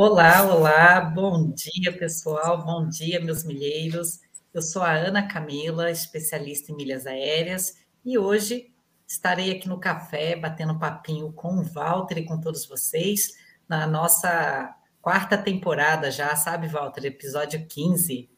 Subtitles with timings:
[0.00, 4.20] Olá, olá, bom dia, pessoal, bom dia, meus milheiros.
[4.54, 8.70] Eu sou a Ana Camila, especialista em milhas aéreas, e hoje
[9.08, 13.36] estarei aqui no café batendo papinho com o Walter e com todos vocês
[13.68, 14.72] na nossa
[15.02, 17.04] quarta temporada já, sabe, Walter?
[17.04, 18.30] Episódio 15.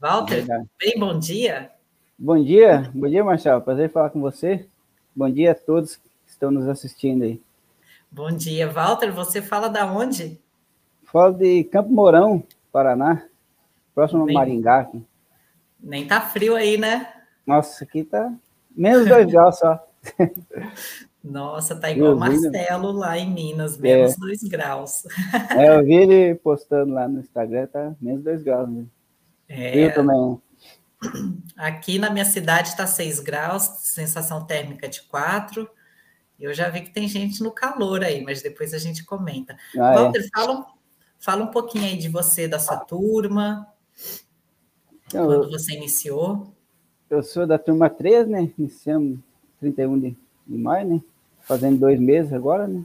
[0.00, 0.46] Walter,
[0.80, 1.72] bem, bom dia.
[2.18, 3.60] Bom dia, bom dia, Marcelo.
[3.60, 4.66] Prazer falar com você.
[5.14, 7.38] Bom dia a todos que estão nos assistindo aí.
[8.10, 9.12] Bom dia, Walter.
[9.12, 10.40] Você fala da onde?
[11.12, 13.22] Falo de Campo Mourão, Paraná,
[13.94, 14.90] próximo a Maringá.
[15.78, 17.12] Nem tá frio aí, né?
[17.46, 18.32] Nossa, aqui tá
[18.74, 19.78] menos dois graus só.
[21.22, 24.16] Nossa, tá igual Marcelo lá em Minas, menos é.
[24.18, 25.02] dois graus.
[25.54, 28.70] É, eu vi ele postando lá no Instagram, tá menos dois graus.
[28.70, 28.86] Né?
[29.50, 29.84] É.
[29.84, 30.40] Eu também.
[31.58, 35.68] Aqui na minha cidade está 6 graus, sensação térmica de 4.
[36.40, 39.54] Eu já vi que tem gente no calor aí, mas depois a gente comenta.
[39.78, 39.94] Ah, é.
[39.94, 40.28] Walter, é.
[40.34, 40.66] fala,
[41.22, 43.66] fala um pouquinho aí de você, da sua turma,
[45.14, 46.52] eu, quando você iniciou.
[47.08, 48.52] Eu sou da turma 3, né?
[48.58, 49.20] Iniciamos
[49.60, 51.02] 31 de, de maio, né?
[51.42, 52.84] Fazendo dois meses agora, né?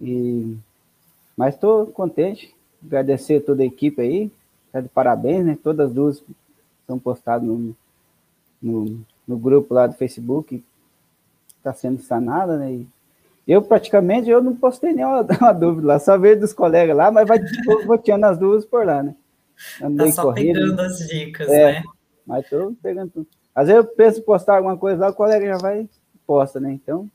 [0.00, 0.56] E...
[1.36, 4.30] Mas estou contente, agradecer a toda a equipe aí,
[4.70, 5.58] tá de parabéns, né?
[5.60, 6.22] Todas as duas
[6.86, 7.74] são postadas no,
[8.62, 10.62] no, no grupo lá do Facebook,
[11.56, 12.72] está sendo sanada, né?
[12.72, 12.88] E
[13.46, 17.40] eu praticamente eu não postei nenhuma dúvida lá, só vejo dos colegas lá, mas vai
[17.86, 19.14] boteando as duas por lá, né?
[19.82, 21.82] Andei tá só correndo, pegando as dicas, é, né?
[22.26, 23.26] Mas tô pegando tudo.
[23.54, 25.88] Às vezes eu penso em postar alguma coisa lá, o colega já vai e
[26.26, 26.72] posta, né?
[26.72, 27.10] Então,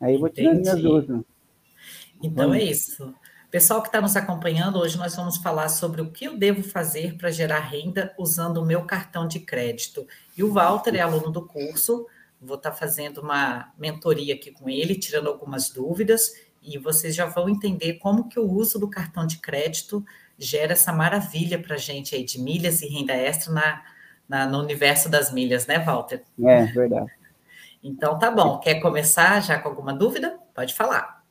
[0.00, 1.20] aí eu vou tirando minhas dúvidas.
[2.22, 2.62] Então Vamos.
[2.62, 3.14] é isso.
[3.50, 7.16] Pessoal que está nos acompanhando, hoje nós vamos falar sobre o que eu devo fazer
[7.16, 10.06] para gerar renda usando o meu cartão de crédito.
[10.36, 12.06] E o Walter é aluno do curso,
[12.44, 16.32] vou estar tá fazendo uma mentoria aqui com ele, tirando algumas dúvidas,
[16.62, 20.04] e vocês já vão entender como que o uso do cartão de crédito
[20.38, 23.82] gera essa maravilha para a gente aí de milhas e renda extra na,
[24.28, 26.22] na, no universo das milhas, né, Walter?
[26.42, 27.12] É, verdade.
[27.82, 28.58] Então tá bom.
[28.58, 30.38] Quer começar já com alguma dúvida?
[30.54, 31.22] Pode falar.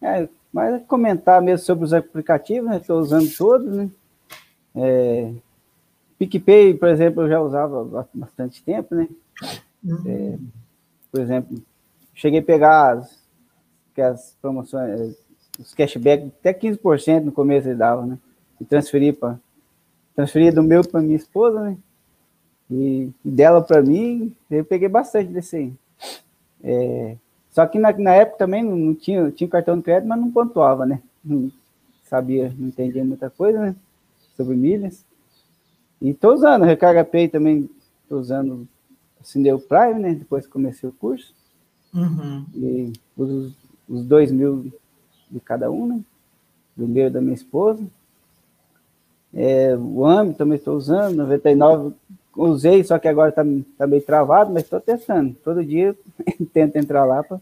[0.00, 2.78] É, mas comentar mesmo sobre os aplicativos, né?
[2.78, 3.90] Estou usando todos, né?
[4.74, 5.32] É,
[6.18, 9.08] PicPay, por exemplo, eu já usava há bastante tempo, né?
[9.84, 10.02] Uhum.
[10.06, 10.38] É,
[11.10, 11.62] por exemplo,
[12.14, 13.18] cheguei a pegar as,
[13.96, 15.16] as promoções,
[15.58, 18.18] os cashback, até 15% no começo ele dava, né?
[18.60, 19.38] E transferi para
[20.14, 21.76] transferi do meu para minha esposa, né?
[22.70, 25.72] E, e dela para mim, eu peguei bastante desse aí.
[26.62, 27.16] É,
[27.50, 30.84] só que na, na época também não tinha, tinha cartão de crédito, mas não pontuava,
[30.84, 31.00] né?
[31.24, 31.50] Não
[32.04, 33.76] sabia, não entendia muita coisa, né?
[34.36, 35.04] Sobre milhas.
[36.00, 37.68] E tô usando, Recarga Pay também,
[38.08, 38.68] tô usando
[39.20, 40.14] assinei o Prime, né?
[40.14, 41.34] Depois comecei o curso.
[41.94, 42.44] Uhum.
[42.54, 43.54] E uso
[43.88, 44.72] os dois mil
[45.30, 46.00] de cada um, né?
[46.76, 47.82] Do meu e da minha esposa.
[49.34, 51.94] É, o AMI também estou usando, 99
[52.36, 53.44] usei, só que agora está
[53.76, 55.34] tá meio travado, mas estou testando.
[55.44, 55.96] Todo dia
[56.52, 57.40] tento entrar lá para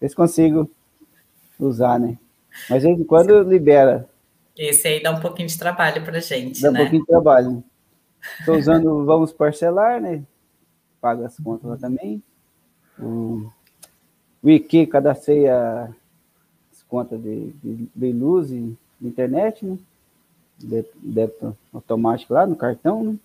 [0.00, 0.70] ver se consigo
[1.58, 2.16] usar, né?
[2.68, 4.08] Mas de vez em quando libera.
[4.56, 6.80] Esse aí dá um pouquinho de trabalho para gente, dá né?
[6.80, 7.64] um pouquinho de trabalho.
[8.40, 10.22] Estou usando Vamos Parcelar, né?
[11.00, 12.22] Paga as contas lá também.
[12.98, 13.50] O
[14.44, 19.78] Wiki cadastrei as contas de, de, de luz e de internet, né?
[20.96, 23.16] Débito automático lá no cartão, né?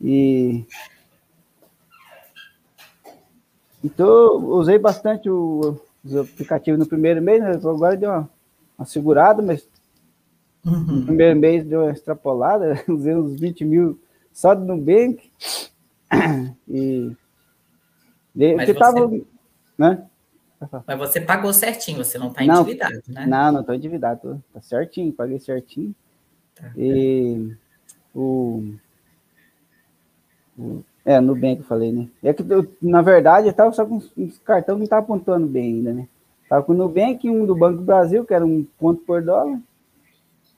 [0.00, 0.64] E
[3.82, 7.52] então usei bastante o, os aplicativos no primeiro mês, né?
[7.52, 8.30] agora deu uma,
[8.78, 9.66] uma segurada, mas
[10.64, 10.96] uhum.
[10.96, 13.98] no primeiro mês deu uma extrapolada, usei uns 20 mil
[14.32, 15.30] só do Nubank.
[18.38, 19.10] E mas, você, tava,
[19.78, 20.06] né?
[20.86, 23.24] mas você pagou certinho, você não está endividado, né?
[23.24, 25.94] Não, não estou endividado, tá certinho, paguei certinho.
[26.54, 26.70] Tá.
[26.76, 27.56] E
[28.14, 28.74] o
[31.04, 32.08] é, no bem que eu falei, né?
[32.22, 35.46] É que, eu, na verdade, eu tava só com uns cartão que não tava pontuando
[35.46, 36.08] bem ainda, né?
[36.48, 39.60] Tava com o Nubank, um do Banco do Brasil, que era um ponto por dólar.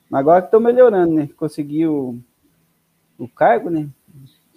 [0.09, 1.29] Mas agora que estou melhorando, né?
[1.37, 2.17] Consegui o,
[3.17, 3.87] o cargo, né?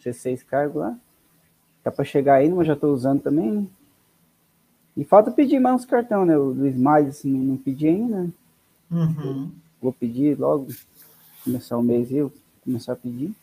[0.03, 0.99] C6 cargo lá.
[1.85, 3.67] Dá para chegar aí, mas já estou usando também, né?
[4.97, 6.37] E falta pedir mais uns cartão, né?
[6.37, 8.23] O do Smiles não, não pedi ainda.
[8.23, 8.31] Né?
[8.91, 9.51] Uhum.
[9.81, 10.69] Vou pedir logo,
[11.43, 12.33] começar o mês eu
[12.63, 13.35] começar a pedir.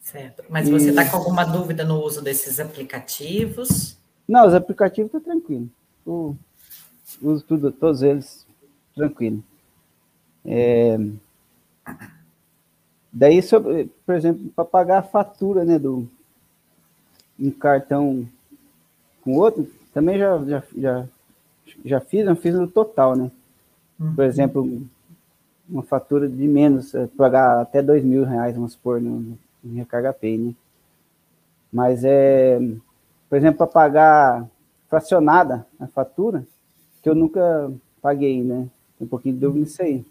[0.00, 0.42] Certo.
[0.48, 0.72] Mas e...
[0.72, 3.96] você está com alguma dúvida no uso desses aplicativos?
[4.26, 5.68] Não, os aplicativos estão tá tranquilos.
[6.06, 6.36] Eu
[7.22, 8.46] uso tudo, todos eles
[8.94, 9.44] tranquilo.
[10.44, 10.98] É...
[13.12, 16.08] Daí, sobre, por exemplo, para pagar a fatura né, do
[17.38, 18.26] um cartão
[19.22, 21.06] com outro, também já, já, já,
[21.84, 23.30] já fiz, não fiz no total, né?
[23.98, 24.14] Uhum.
[24.14, 24.82] Por exemplo,
[25.68, 30.12] uma fatura de menos, é, pagar até dois mil reais, vamos supor, no, no Recarga
[30.12, 30.54] Pay, né?
[31.72, 32.58] Mas é,
[33.28, 34.46] por exemplo, para pagar
[34.88, 36.44] fracionada a fatura,
[37.02, 37.70] que eu nunca
[38.00, 38.68] paguei, né?
[38.98, 40.04] Tem um pouquinho de dúvida nisso aí.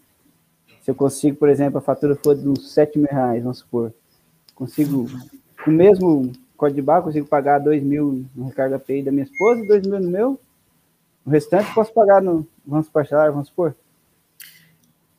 [0.88, 3.92] Se eu consigo, por exemplo, a fatura for de uns 7 mil reais, vamos supor,
[4.54, 5.06] consigo,
[5.62, 9.24] com o mesmo código de barra, consigo pagar 2 mil no Recarga Pay da minha
[9.24, 10.40] esposa e 2 mil no meu,
[11.26, 13.76] o restante posso pagar no, vamos parcelar, vamos supor?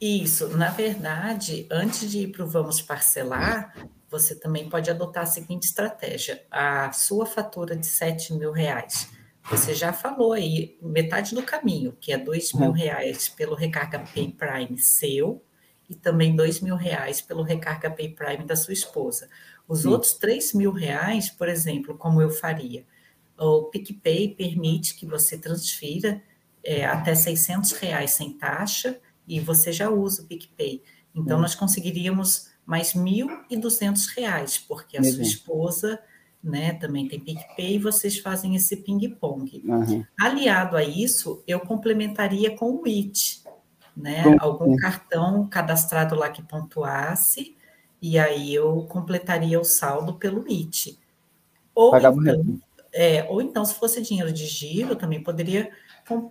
[0.01, 3.72] Isso, na verdade, antes de ir para o vamos parcelar,
[4.10, 9.07] você também pode adotar a seguinte estratégia: a sua fatura de 7 mil reais.
[9.51, 14.31] Você já falou aí metade do caminho, que é 2 mil reais pelo Recarga Pay
[14.31, 15.44] Prime seu
[15.89, 19.27] e também 2 mil reais pelo Recarga Pay Prime da sua esposa.
[19.68, 19.89] Os Sim.
[19.89, 22.86] outros 3 mil reais, por exemplo, como eu faria,
[23.38, 26.21] o PicPay permite que você transfira
[26.63, 30.83] é, até 600 reais sem taxa e você já usa o PicPay.
[31.15, 31.41] Então, hum.
[31.41, 36.00] nós conseguiríamos mais R$ 1.200, porque a sua esposa
[36.44, 39.62] né, também tem PicPay e vocês fazem esse ping-pong.
[39.65, 40.06] Uhum.
[40.19, 43.38] Aliado a isso, eu complementaria com o IT,
[44.00, 44.78] né, algum sim.
[44.78, 47.56] cartão cadastrado lá que pontuasse,
[48.01, 50.98] e aí eu completaria o saldo pelo IT.
[51.75, 52.60] Ou, então,
[52.94, 55.69] é, ou então, se fosse dinheiro de giro, também poderia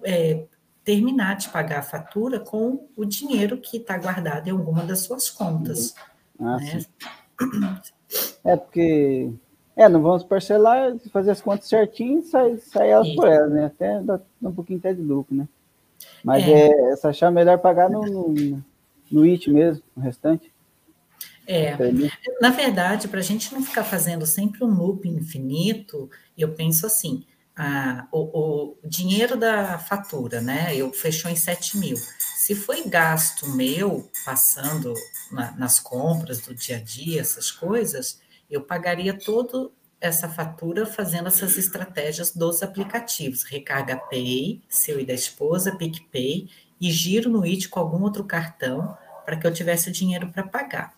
[0.05, 0.45] é,
[0.85, 5.29] terminar de pagar a fatura com o dinheiro que está guardado em alguma das suas
[5.29, 5.95] contas.
[6.41, 6.85] Ah, né?
[8.45, 9.31] É porque
[9.77, 13.67] é, não vamos parcelar, fazer as contas certinho e sair, sair elas por elas, né?
[13.67, 15.47] Até dá um pouquinho até de lucro, né?
[16.25, 18.65] Mas é, é essa achar melhor pagar no, no,
[19.11, 20.53] no IT mesmo, o restante.
[21.47, 21.75] É,
[22.43, 27.25] na verdade, para a gente não ficar fazendo sempre um loop infinito, eu penso assim,
[27.57, 30.77] ah, o, o, dinheiro da fatura, né?
[30.77, 31.97] Eu fechou em 7 mil.
[32.37, 34.93] Se foi gasto meu, passando
[35.33, 38.21] na, nas compras do dia a dia, essas coisas,
[38.51, 45.15] eu pagaria toda essa fatura fazendo essas estratégias dos aplicativos, Recarga Pay, seu e da
[45.15, 46.49] esposa, PicPay,
[46.81, 50.43] e giro no IT com algum outro cartão para que eu tivesse o dinheiro para
[50.43, 50.97] pagar.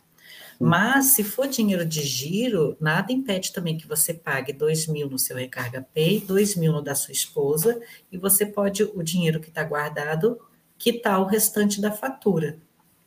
[0.60, 5.18] Mas se for dinheiro de giro, nada impede também que você pague dois mil no
[5.18, 7.80] seu Recarga Pay, dois mil no da sua esposa,
[8.12, 10.38] e você pode, o dinheiro que está guardado,
[10.76, 12.58] quitar o restante da fatura.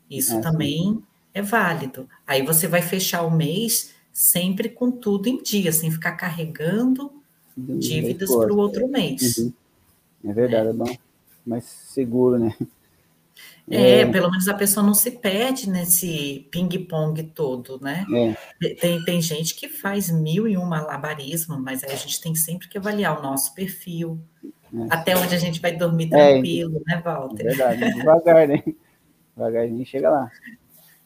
[0.10, 2.10] Isso é, também é válido.
[2.26, 7.12] Aí você vai fechar o mês sempre com tudo em dia, sem ficar carregando
[7.58, 9.38] dívidas para o outro mês.
[9.40, 9.54] Uhum.
[10.26, 10.70] É verdade, é.
[10.70, 10.96] é bom.
[11.46, 12.56] Mais seguro, né?
[13.70, 18.06] É, é, pelo menos a pessoa não se perde nesse ping-pong todo, né?
[18.62, 18.74] É.
[18.76, 22.68] Tem, tem gente que faz mil e um malabarismo, mas aí a gente tem sempre
[22.68, 24.88] que avaliar o nosso perfil, é.
[24.90, 27.42] até onde a gente vai dormir é, tranquilo, né, Walter?
[27.42, 28.64] É verdade, devagar, né?
[29.36, 30.32] Devagarzinho chega lá.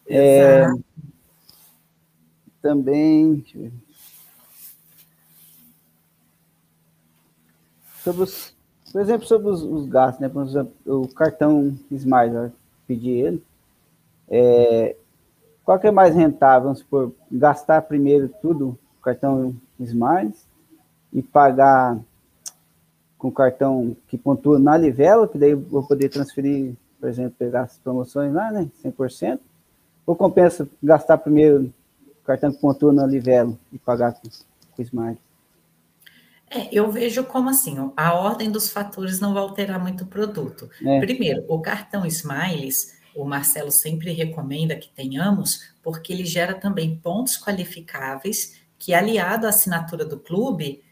[0.09, 0.65] É,
[2.61, 3.43] também,
[8.03, 8.57] sobre os
[8.91, 10.31] por exemplo, sobre os, os gastos, né?
[10.43, 12.51] Exemplo, o cartão Smile,
[12.87, 13.43] pedi ele.
[14.29, 14.95] É,
[15.63, 16.63] qual que é mais rentável?
[16.63, 20.47] Vamos supor, gastar primeiro tudo o cartão Smiles
[21.13, 21.99] e pagar
[23.17, 27.63] com cartão que pontua na Livelo, que daí eu vou poder transferir, por exemplo, pegar
[27.63, 28.69] as promoções lá, né?
[28.83, 29.39] 100%.
[30.05, 31.73] Ou compensa gastar primeiro o
[32.27, 35.17] cartão que pontua na Livelo e pagar com, com o Smile?
[36.49, 40.69] É, eu vejo como assim, a ordem dos fatores não vai alterar muito o produto.
[40.85, 40.99] É.
[40.99, 47.37] Primeiro, o cartão Smiles, o Marcelo sempre recomenda que tenhamos, porque ele gera também pontos
[47.37, 50.83] qualificáveis, que aliado à assinatura do clube,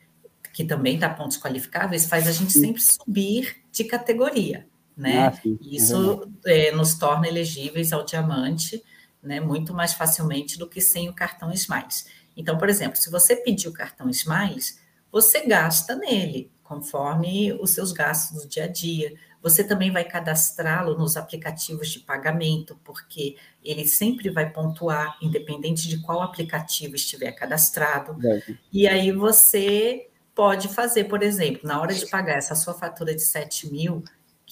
[0.54, 5.28] que também dá pontos qualificáveis, faz a gente sempre subir de categoria, né?
[5.28, 8.84] Ah, Isso é, nos torna elegíveis ao diamante,
[9.26, 12.08] né, muito mais facilmente do que sem o cartão Smiles.
[12.38, 14.80] Então, por exemplo, se você pedir o cartão Smiles,
[15.12, 19.14] você gasta nele, conforme os seus gastos do dia a dia.
[19.42, 26.02] Você também vai cadastrá-lo nos aplicativos de pagamento, porque ele sempre vai pontuar, independente de
[26.02, 28.18] qual aplicativo estiver cadastrado.
[28.28, 28.42] É.
[28.74, 33.22] E aí você pode fazer, por exemplo, na hora de pagar essa sua fatura de
[33.22, 34.04] 7 mil,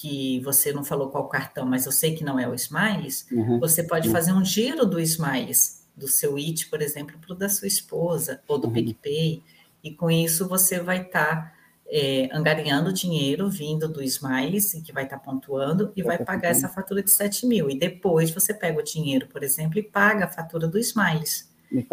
[0.04, 3.58] que você não falou qual cartão, mas eu sei que não é o Smiles, uhum.
[3.58, 4.14] você pode uhum.
[4.14, 8.42] fazer um giro do Smiles, do seu IT, por exemplo, para o da sua esposa,
[8.46, 8.74] ou do uhum.
[8.74, 9.42] PicPay,
[9.82, 11.54] e com isso você vai estar tá,
[11.88, 16.68] é, angariando dinheiro vindo do Smiles, que vai estar tá pontuando, e vai pagar essa
[16.68, 17.70] fatura de 7 mil.
[17.70, 21.50] E depois você pega o dinheiro, por exemplo, e paga a fatura do Smiles.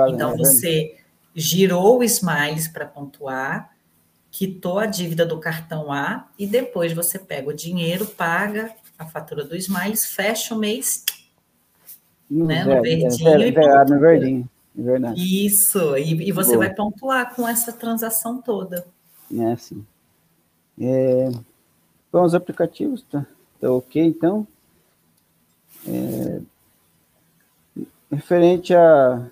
[0.09, 0.97] Então você
[1.33, 3.70] girou o Smiles para pontuar,
[4.31, 9.45] quitou a dívida do cartão A e depois você pega o dinheiro, paga a fatura
[9.45, 11.05] do Smiles, fecha o mês
[12.31, 13.07] no, né, zero, no verdinho.
[13.07, 15.47] É, e zerado no verdinho, é verdade.
[15.47, 16.67] Isso, e, e você Boa.
[16.67, 18.87] vai pontuar com essa transação toda.
[19.37, 19.85] É, sim.
[20.81, 21.31] É,
[22.13, 23.27] bom, os aplicativos, tá,
[23.61, 24.47] tá ok, então.
[25.87, 26.41] É,
[28.11, 29.27] referente a,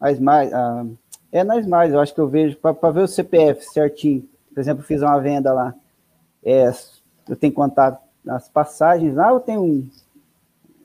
[0.00, 0.86] as mais, a,
[1.32, 4.84] é nas mais, eu acho que eu vejo, para ver o CPF certinho, por exemplo,
[4.84, 5.74] fiz uma venda lá,
[6.44, 6.68] é,
[7.28, 7.98] eu tenho que contar
[8.28, 9.88] as passagens lá, ou tem um,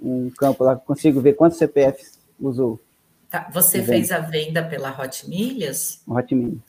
[0.02, 2.80] um campo lá que consigo ver quantos CPFs usou?
[3.30, 6.02] Tá, você fez a venda pela Hot Milhas?
[6.08, 6.60] Hot Milhas.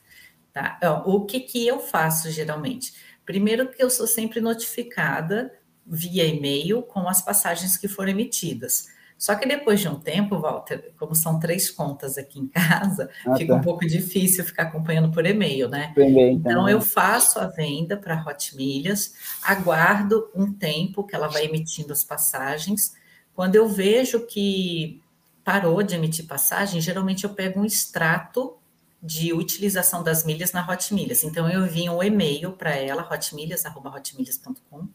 [0.52, 2.92] Tá, o que, que eu faço geralmente?
[3.24, 5.52] Primeiro que eu sou sempre notificada
[5.86, 8.88] via e-mail com as passagens que foram emitidas.
[9.18, 13.36] Só que depois de um tempo, Walter, como são três contas aqui em casa, ah,
[13.36, 13.58] fica tá.
[13.58, 15.92] um pouco difícil ficar acompanhando por e-mail, né?
[15.96, 21.46] E-mail, então, eu faço a venda para Hot Milhas, aguardo um tempo que ela vai
[21.46, 22.94] emitindo as passagens.
[23.34, 25.02] Quando eu vejo que
[25.42, 28.56] parou de emitir passagem, geralmente eu pego um extrato
[29.02, 31.24] de utilização das milhas na Hot Milhas.
[31.24, 34.88] Então, eu envio um e-mail para ela, hotmilhas.hotmilhas.com,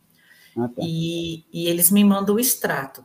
[0.57, 0.81] ah, tá.
[0.81, 3.03] e, e eles me mandam o extrato.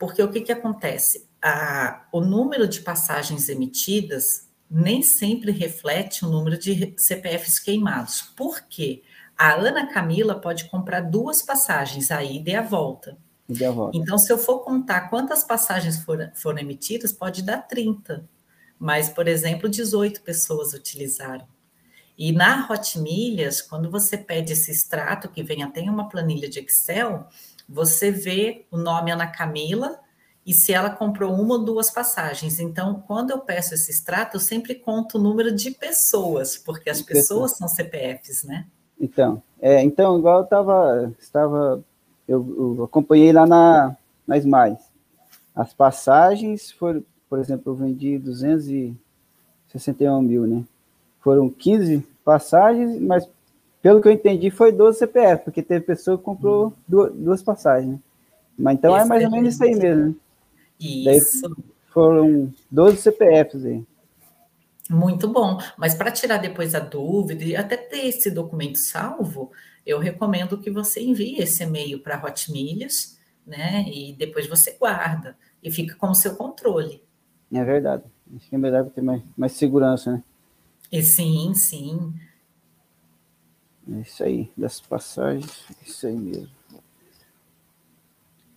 [0.00, 1.28] Porque o que, que acontece?
[1.42, 8.22] A, o número de passagens emitidas nem sempre reflete o número de CPFs queimados.
[8.34, 9.02] Por quê?
[9.36, 13.18] A Ana Camila pode comprar duas passagens, a ida e a volta.
[13.46, 13.94] E a volta.
[13.98, 18.26] Então, se eu for contar quantas passagens foram, foram emitidas, pode dar 30.
[18.78, 21.46] Mas, por exemplo, 18 pessoas utilizaram.
[22.16, 26.48] E na Hot Milhas, quando você pede esse extrato, que vem até em uma planilha
[26.48, 27.28] de Excel,
[27.70, 30.00] você vê o nome Ana Camila
[30.44, 32.58] e se ela comprou uma ou duas passagens.
[32.58, 37.00] Então, quando eu peço esse extrato, eu sempre conto o número de pessoas, porque as
[37.00, 38.66] pessoas são CPFs, né?
[39.00, 41.84] Então, é, então igual eu tava, estava,
[42.26, 43.96] eu, eu acompanhei lá na,
[44.26, 44.80] na Smiles.
[45.54, 50.64] As passagens foram, por exemplo, eu vendi 261 mil, né?
[51.20, 53.28] Foram 15 passagens, mas
[53.82, 56.72] pelo que eu entendi, foi 12 CPF, porque teve pessoa que comprou hum.
[56.86, 57.92] duas, duas passagens.
[57.92, 58.00] Né?
[58.58, 60.06] Mas então é mais ou menos isso aí mesmo.
[60.06, 60.14] Né?
[60.78, 61.42] Isso.
[61.42, 63.84] Daí foram 12 CPFs aí.
[64.88, 65.58] Muito bom.
[65.78, 69.52] Mas para tirar depois a dúvida e até ter esse documento salvo,
[69.86, 73.84] eu recomendo que você envie esse e-mail para Hot Milhas, né?
[73.88, 77.02] E depois você guarda e fica com o seu controle.
[77.52, 78.04] É verdade.
[78.36, 80.22] Acho que é melhor ter mais, mais segurança, né?
[80.90, 82.12] E sim, sim.
[83.88, 86.50] É isso aí, das passagens, é isso aí mesmo.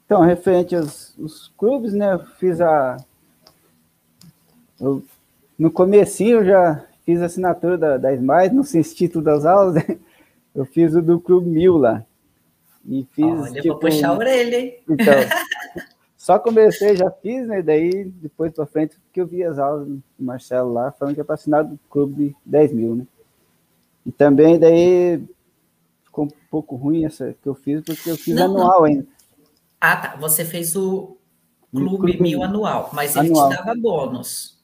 [0.05, 2.97] Então, referente aos, aos clubes, né, eu fiz a...
[4.79, 5.03] Eu,
[5.57, 9.75] no comecinho eu já fiz a assinatura da, da Smiles, não assisti todas as aulas,
[9.87, 9.97] né?
[10.53, 12.05] eu fiz o do Clube Mil lá.
[12.85, 14.77] E fiz, Olha, tipo, vou puxar a orelha, hein?
[14.89, 15.13] Então,
[16.17, 20.03] só comecei, já fiz, né, daí depois para frente que eu vi as aulas do
[20.19, 23.07] Marcelo lá, falando que é para assinar do Clube de 10 mil, né?
[24.05, 25.23] E também daí
[26.03, 28.85] ficou um pouco ruim essa que eu fiz, porque eu fiz não, anual não.
[28.85, 29.07] ainda.
[29.79, 30.15] Ah, tá.
[30.17, 31.17] Você fez o
[31.71, 33.49] Clube, Clube Mil anual, mas ele anual.
[33.49, 34.61] te dava bônus.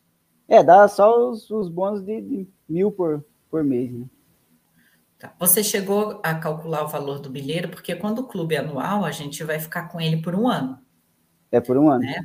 [0.48, 4.06] É, dá só os, os bônus de, de, mil por, por mês, né?
[5.18, 5.34] Tá.
[5.40, 9.12] Você chegou a calcular o valor do bilheiro, porque quando o clube é anual, a
[9.12, 10.80] gente vai ficar com ele por um ano.
[11.52, 12.04] É por um ano.
[12.04, 12.22] Né?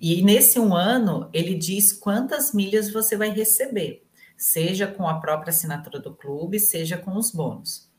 [0.00, 4.03] E nesse um ano, ele diz quantas milhas você vai receber
[4.44, 7.90] seja com a própria assinatura do clube, seja com os bônus.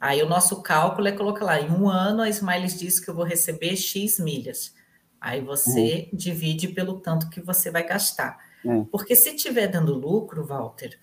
[0.00, 3.14] Aí o nosso cálculo é colocar lá, em um ano a Smiles diz que eu
[3.14, 4.74] vou receber X milhas.
[5.20, 6.16] Aí você uhum.
[6.16, 8.38] divide pelo tanto que você vai gastar.
[8.64, 8.86] Uhum.
[8.86, 10.98] Porque se estiver dando lucro, Walter,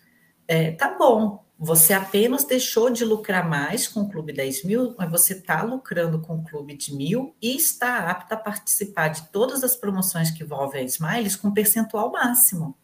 [0.48, 1.46] é, tá bom.
[1.60, 6.19] Você apenas deixou de lucrar mais com o clube 10 mil, mas você está lucrando
[6.19, 10.43] com o clube de mil e está apta a participar de todas as promoções que
[10.43, 12.75] envolvem a Smiles com percentual máximo.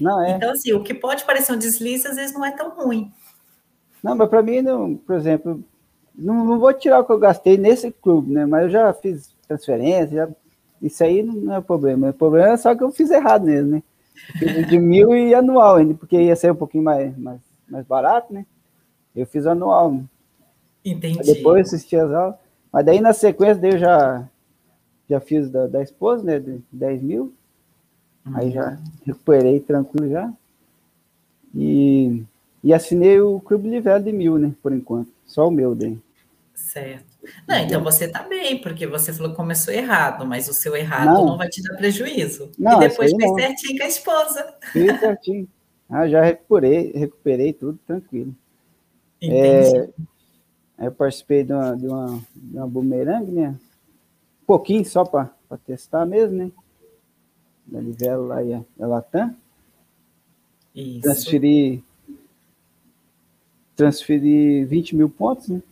[0.00, 0.32] Não, é.
[0.32, 3.12] Então, assim, o que pode parecer um deslize, às vezes não é tão ruim.
[4.02, 5.64] Não, mas para mim, não, por exemplo,
[6.14, 8.44] não, não, vou tirar o que eu gastei nesse clube, né?
[8.44, 10.28] Mas eu já fiz transferência, já,
[10.80, 12.10] isso aí não é o problema.
[12.10, 13.82] O problema é só que eu fiz errado mesmo, né?
[14.38, 18.32] fiz de mil e anual ainda, porque ia ser um pouquinho mais, mais, mais barato,
[18.32, 18.46] né?
[19.14, 20.00] Eu fiz anual.
[20.84, 21.20] Entendi.
[21.22, 22.36] depois assisti as aulas.
[22.70, 24.28] Mas daí na sequência, daí eu já,
[25.08, 26.38] já fiz da, da esposa, né?
[26.38, 27.32] De 10 mil.
[28.32, 30.32] Aí já recuperei tranquilo já.
[31.54, 32.22] E,
[32.62, 34.54] e assinei o Clube Livelo de mil, né?
[34.62, 35.10] Por enquanto.
[35.26, 35.98] Só o meu daí.
[36.54, 37.04] Certo.
[37.46, 41.06] Não, então você tá bem, porque você falou que começou errado, mas o seu errado
[41.06, 42.50] não, não vai te dar prejuízo.
[42.58, 43.38] Não, e depois fez não.
[43.38, 44.54] certinho com a esposa.
[44.72, 45.48] Fiz certinho.
[45.88, 48.34] Ah, já recuperei, recuperei tudo tranquilo.
[49.20, 49.92] Entendi.
[50.78, 53.50] É, eu participei de uma, de uma, de uma bumerangue, né?
[54.42, 55.30] Um pouquinho só para
[55.66, 56.50] testar mesmo, né?
[57.66, 59.34] Da Livelo lá e a, a Latam.
[60.74, 61.02] Isso.
[61.02, 61.84] Transferi,
[63.76, 65.62] transferi 20 mil pontos, né?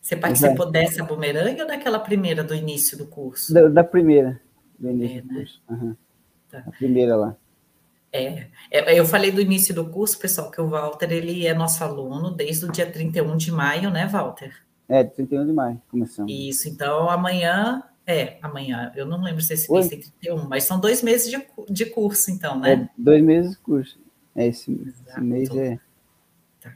[0.00, 0.70] Você participou Exato.
[0.72, 3.52] dessa bumerangue ou daquela primeira do início do curso?
[3.52, 4.40] Da, da primeira,
[4.78, 5.34] do início é, do né?
[5.34, 5.62] curso.
[5.68, 5.96] Uhum.
[6.50, 6.64] Tá.
[6.66, 7.36] A primeira lá.
[8.12, 11.84] É, é, eu falei do início do curso, pessoal, que o Walter ele é nosso
[11.84, 14.52] aluno desde o dia 31 de maio, né, Walter?
[14.88, 16.32] É, 31 de maio, começamos.
[16.32, 20.80] Isso, então amanhã, é, amanhã, eu não lembro se esse mês tem 31, mas são
[20.80, 21.38] dois meses de,
[21.68, 22.72] de curso, então, né?
[22.72, 23.98] É, dois meses de curso.
[24.34, 24.72] É, esse,
[25.06, 25.78] esse mês é.
[26.60, 26.72] Tá.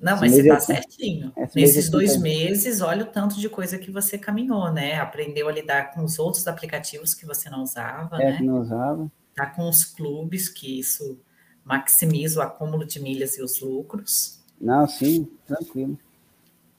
[0.00, 0.60] Não, mas você está é...
[0.60, 1.32] certinho.
[1.54, 4.98] Nesses é dois meses, olha o tanto de coisa que você caminhou, né?
[4.98, 8.36] Aprendeu a lidar com os outros aplicativos que você não usava, é, né?
[8.38, 11.18] que não usava tá com os clubes, que isso
[11.64, 14.42] maximiza o acúmulo de milhas e os lucros.
[14.60, 15.98] Não, sim, tranquilo.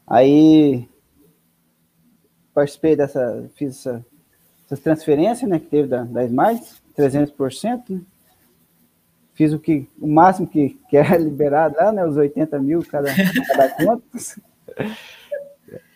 [0.05, 0.87] Aí
[2.53, 4.05] participei dessa, fiz essa,
[4.65, 6.63] essa transferência, né, que teve da, da Smart,
[6.97, 8.01] 300%, né?
[9.33, 13.09] Fiz o que o máximo que, que era liberado lá, né, os 80 mil cada,
[13.47, 14.03] cada conta.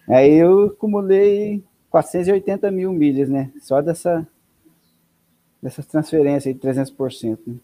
[0.10, 4.28] Aí eu acumulei 480 mil milhas, né, só dessa,
[5.62, 7.38] dessas transferências de 300%.
[7.46, 7.56] Né?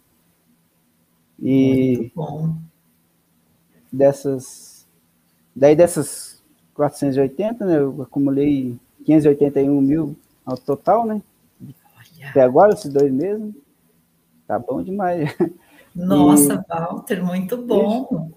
[1.42, 2.12] E
[3.92, 4.88] dessas
[5.56, 6.42] daí dessas
[6.74, 11.22] 480, né, eu acumulei 581 mil ao total, né?
[12.30, 13.54] Até agora, esses dois meses.
[14.48, 15.36] Tá bom demais.
[15.96, 18.32] Nossa, e, Walter, muito bom.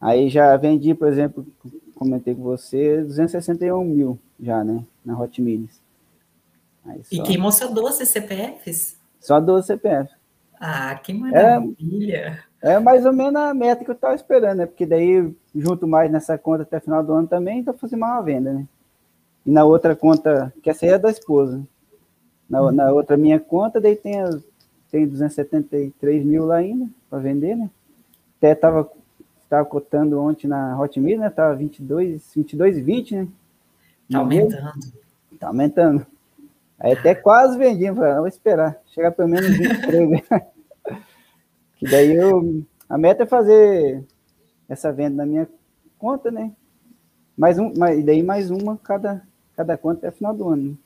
[0.00, 1.46] Aí já vendi, por exemplo,
[1.94, 4.84] comentei com você, 261 mil já, né?
[5.04, 5.80] Na Hot Miles.
[7.10, 8.96] E queimou só 12 CPFs?
[9.20, 10.14] Só 12 CPFs.
[10.60, 12.44] Ah, que maravilha!
[12.62, 14.66] É, é, mais ou menos a meta que eu estava esperando, né?
[14.66, 18.52] Porque daí, junto mais nessa conta até final do ano também, então fazer uma venda,
[18.52, 18.66] né?
[19.46, 21.62] E na outra conta, que essa aí é da esposa.
[22.50, 22.72] Na, uhum.
[22.72, 24.14] na outra minha conta, daí tem,
[24.90, 27.70] tem 273 mil lá ainda para vender, né?
[28.38, 28.90] Até estava
[29.48, 31.30] tava cotando ontem na Hotmail, né?
[31.30, 33.28] Tava 22, 22 e 20, né?
[34.10, 34.80] Tá aumentando.
[35.38, 36.06] Tá aumentando.
[36.78, 40.22] Aí até quase vendi, falei, vou esperar, chegar pelo menos 23.
[41.76, 42.62] que daí eu.
[42.88, 44.04] A meta é fazer
[44.68, 45.48] essa venda na minha
[45.98, 46.52] conta, né?
[47.36, 49.22] Mais um, mais, e daí mais uma cada,
[49.56, 50.78] cada conta até final do ano.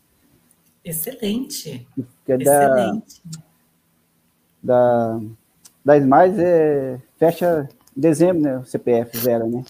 [0.85, 1.87] Excelente.
[2.25, 3.23] Que é Excelente.
[4.63, 5.21] Da, da,
[5.85, 8.59] das mais é, fecha dezembro, né?
[8.59, 9.65] O CPF zero, né?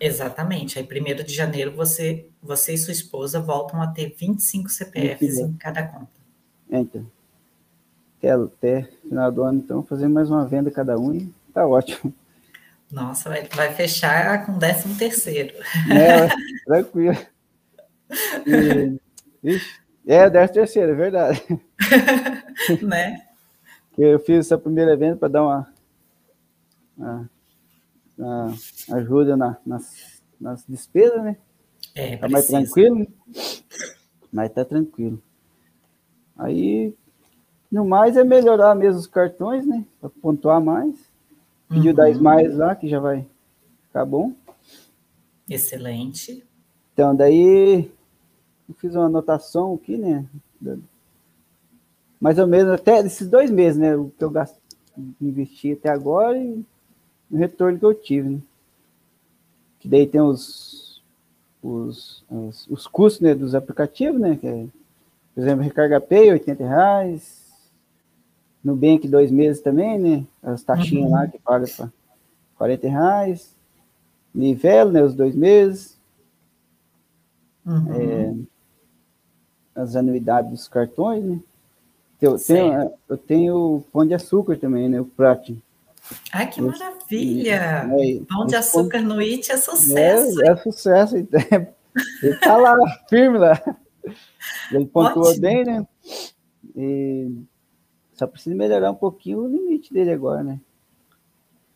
[0.00, 0.78] Exatamente.
[0.78, 5.52] Aí, primeiro de janeiro, você, você e sua esposa voltam a ter 25 CPFs em
[5.54, 6.08] cada conta.
[6.70, 7.06] É, então.
[8.18, 12.12] Até, até final do ano, então, fazer mais uma venda cada um e tá ótimo.
[12.90, 15.54] Nossa, vai, vai fechar com 13 terceiro.
[15.90, 16.28] É,
[16.64, 17.16] tranquilo.
[18.46, 19.00] E,
[19.42, 21.42] ixi, é, 13 terceiro, é verdade.
[22.82, 23.26] né?
[23.96, 25.72] Eu fiz essa primeira venda para dar uma,
[26.96, 27.30] uma
[28.18, 31.36] uh, ajuda na, nas, nas despesas, né?
[31.94, 33.06] É, tá mais tranquilo,
[34.32, 35.22] mas tá tranquilo.
[36.36, 36.92] Aí,
[37.70, 39.84] no mais, é melhorar mesmo os cartões, né?
[40.00, 40.96] Para pontuar mais.
[41.68, 41.96] Pediu uhum.
[41.96, 43.26] 10 mais lá, que já vai
[43.86, 44.32] ficar bom.
[45.48, 46.44] Excelente.
[46.94, 47.90] Então, daí,
[48.68, 50.24] eu fiz uma anotação aqui, né?
[52.20, 53.96] Mais ou menos até esses dois meses, né?
[53.96, 54.56] O que eu gasto,
[55.20, 56.64] investi até agora e
[57.30, 58.28] o retorno que eu tive.
[58.30, 58.38] Né?
[59.80, 61.02] Que daí tem os,
[61.60, 64.36] os, os, os custos né, dos aplicativos, né?
[64.36, 64.66] Que é,
[65.34, 67.42] por exemplo, Recarga Pay, 80 reais.
[68.62, 70.24] Nubank, dois meses também, né?
[70.42, 71.12] As taxinhas uhum.
[71.12, 71.92] lá que paga para
[72.56, 73.54] 40 reais.
[74.32, 75.02] Livelo, né?
[75.02, 75.98] Os dois meses.
[77.66, 78.46] Uhum.
[79.76, 81.40] É, as anuidades dos cartões, né?
[82.20, 85.00] Eu tenho, eu tenho pão de açúcar também, né?
[85.00, 85.60] O Platinum.
[86.32, 87.54] Ai, que maravilha!
[87.54, 90.42] É, Pão de açúcar no IT é sucesso.
[90.42, 91.16] É, é sucesso.
[92.22, 92.76] Ele tá lá,
[93.08, 93.60] firme lá.
[94.70, 95.40] Ele pontuou Ótimo.
[95.40, 95.86] bem, né?
[96.76, 97.30] E
[98.14, 100.60] só precisa melhorar um pouquinho o limite dele agora, né?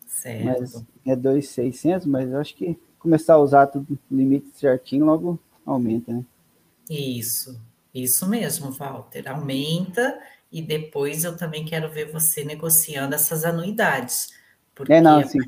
[0.07, 0.45] Certo.
[0.45, 5.39] Mas é 2,600, mas eu acho que começar a usar tudo o limite certinho, logo
[5.73, 6.25] aumenta, né?
[6.89, 7.61] Isso,
[7.95, 9.29] isso mesmo, Walter.
[9.29, 10.19] Aumenta
[10.51, 14.33] e depois eu também quero ver você negociando essas anuidades.
[14.75, 15.39] Porque é, não, sim.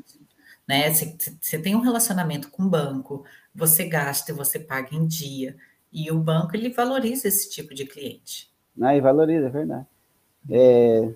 [0.67, 5.57] Né, você tem um relacionamento com o banco, você gasta e você paga em dia,
[5.91, 8.49] e o banco ele valoriza esse tipo de cliente.
[8.79, 9.85] Ah, e valoriza, é verdade.
[10.49, 11.13] É,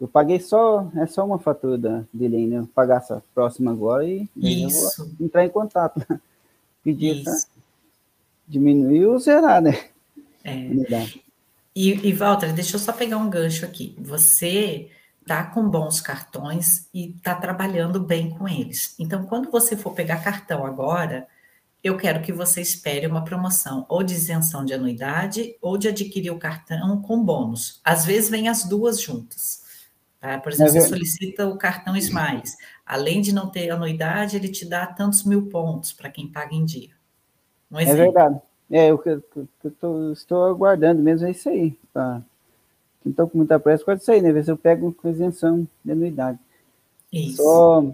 [0.00, 2.58] eu paguei só, é só uma fatura da, dele né?
[2.58, 5.02] Vou pagar essa próxima agora e Isso.
[5.02, 6.00] eu vou entrar em contato.
[6.84, 7.32] Pedir para
[8.48, 9.78] diminuir ou zerar, né?
[10.44, 11.18] É.
[11.80, 13.94] E, e Walter, deixa eu só pegar um gancho aqui.
[14.00, 14.90] Você
[15.24, 18.96] tá com bons cartões e tá trabalhando bem com eles.
[18.98, 21.28] Então, quando você for pegar cartão agora,
[21.84, 26.32] eu quero que você espere uma promoção ou de isenção de anuidade ou de adquirir
[26.32, 27.80] o cartão com bônus.
[27.84, 29.62] Às vezes vem as duas juntas.
[30.18, 30.38] Tá?
[30.38, 32.56] Por exemplo, é você solicita o cartão Smiles.
[32.84, 36.64] Além de não ter anuidade, ele te dá tantos mil pontos para quem paga em
[36.64, 36.97] dia.
[37.70, 38.40] Um é verdade.
[38.70, 39.22] É, o que eu,
[39.64, 41.76] eu tô, estou aguardando mesmo é isso aí.
[41.92, 42.22] Tá?
[43.02, 44.32] Quem estou com muita pressa, pode sair, né?
[44.32, 46.38] Ver se eu pego com isenção de anuidade.
[47.12, 47.42] Isso.
[47.42, 47.84] Só,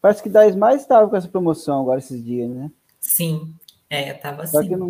[0.00, 2.70] parece que da mais estava com essa promoção agora esses dias, né?
[3.00, 3.54] Sim,
[3.88, 4.52] é, estava assim.
[4.52, 4.88] Só que eu não,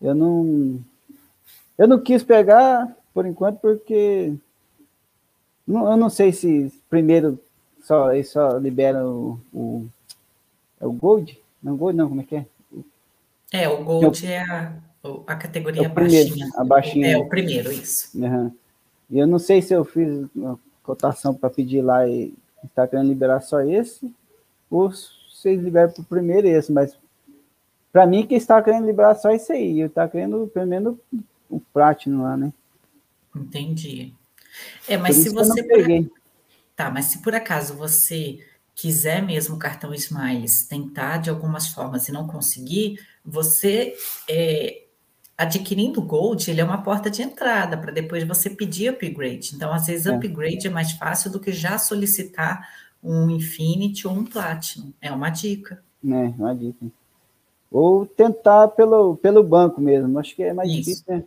[0.00, 0.80] eu não,
[1.78, 4.32] eu não quis pegar por enquanto porque
[5.66, 7.38] não, eu não sei se primeiro
[7.82, 9.88] só eles só liberam o, o,
[10.80, 12.46] é o Gold, não Gold não, como é que é?
[13.52, 14.72] É, o Gold é, a,
[15.26, 16.50] a categoria é primeiro, baixinha.
[16.56, 17.08] A baixinha.
[17.08, 18.18] É o primeiro, isso.
[18.18, 18.50] Uhum.
[19.10, 22.34] E eu não sei se eu fiz uma cotação para pedir lá e
[22.64, 24.10] está querendo liberar só esse,
[24.70, 26.96] ou se vocês liberam para o primeiro esse, mas
[27.92, 30.96] para mim que está querendo liberar só esse aí, eu está querendo pelo menos
[31.50, 32.52] o Platinum lá, né?
[33.36, 34.14] Entendi.
[34.88, 35.62] É, mas se você.
[35.62, 36.10] Por...
[36.74, 38.38] Tá, mas se por acaso você
[38.74, 43.94] quiser mesmo o cartão Smiles, tentar de algumas formas e não conseguir, você
[44.28, 44.82] é,
[45.36, 49.54] adquirindo Gold, ele é uma porta de entrada para depois você pedir upgrade.
[49.54, 50.14] Então, às vezes, é.
[50.14, 52.68] upgrade é mais fácil do que já solicitar
[53.02, 54.92] um Infinity ou um Platinum.
[55.00, 55.82] É uma dica.
[56.04, 56.86] É, uma dica.
[57.70, 60.18] Ou tentar pelo, pelo banco mesmo.
[60.18, 60.78] Acho que é mais Isso.
[60.78, 61.24] difícil, né?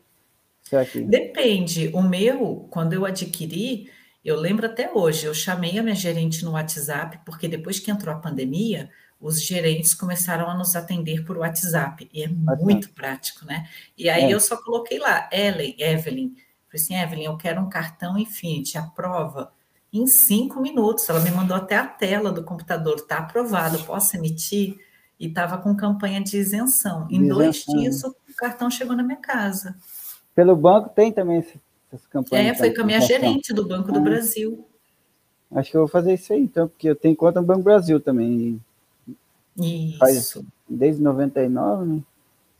[1.07, 1.89] Depende.
[1.93, 3.89] O meu, quando eu adquiri,
[4.23, 8.13] eu lembro até hoje, eu chamei a minha gerente no WhatsApp, porque depois que entrou
[8.13, 8.89] a pandemia,
[9.25, 13.67] os gerentes começaram a nos atender por WhatsApp, e é muito prático, né?
[13.97, 14.31] E aí é.
[14.31, 19.51] eu só coloquei lá, Ellen, Evelyn, falei assim, Evelyn, eu quero um cartão Infinity, aprova.
[19.91, 24.77] Em cinco minutos, ela me mandou até a tela do computador, tá aprovado, posso emitir?
[25.19, 27.07] E estava com campanha de isenção.
[27.09, 27.35] Em isenção.
[27.35, 29.75] dois dias, o cartão chegou na minha casa.
[30.35, 31.39] Pelo banco tem também
[31.91, 32.57] essas campanhas.
[32.57, 34.03] É, foi com a minha gerente do Banco do ah.
[34.03, 34.67] Brasil.
[35.51, 37.99] Acho que eu vou fazer isso aí, então, porque eu tenho conta no Banco Brasil
[37.99, 38.61] também.
[39.57, 39.97] Isso.
[39.97, 40.37] Faz
[40.67, 42.03] desde 99, né?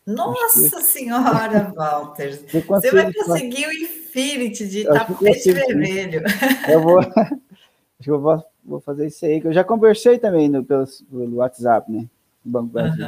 [0.05, 2.39] Nossa Senhora, Walter!
[2.67, 6.21] Você vai conseguir o Infinity de tapete vermelho.
[6.69, 6.99] Eu vou,
[7.99, 10.86] acho que eu vou, vou fazer isso aí, que eu já conversei também no, pelo,
[11.10, 12.08] pelo WhatsApp, né?
[12.43, 13.08] Banco Brasil.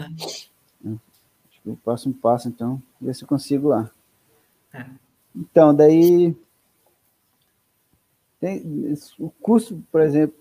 [0.83, 0.97] Uhum.
[1.49, 3.89] Acho que o próximo passo, então, ver se eu consigo lá.
[4.71, 4.87] Tá.
[5.35, 6.35] Então, daí
[8.39, 10.35] tem, o custo, por exemplo,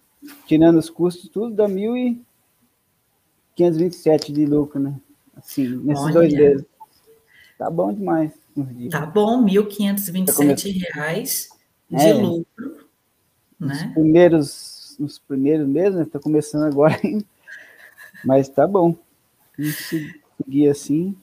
[0.48, 4.96] tirando os custos, tudo dá 1.527 de lucro, né?
[5.36, 6.14] Assim, nesses Olha.
[6.14, 6.66] dois meses.
[7.58, 8.32] Tá bom demais.
[8.90, 11.50] Tá bom, 1.527 reais
[11.90, 12.88] de é, lucro,
[13.60, 13.74] né?
[13.74, 16.06] Nos primeiros, nos primeiros meses, né?
[16.06, 17.26] Tá começando agora ainda.
[18.24, 18.96] Mas tá bom.
[19.58, 21.16] Seguir assim.